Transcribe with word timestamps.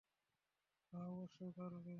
হু, 0.93 0.97
অবশ্যই 1.13 1.51
পারবে। 1.57 1.89